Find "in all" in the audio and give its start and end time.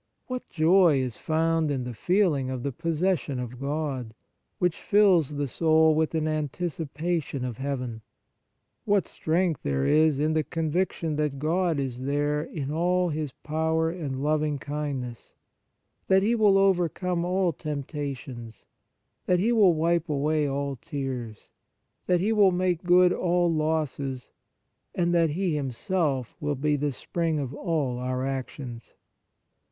12.41-13.09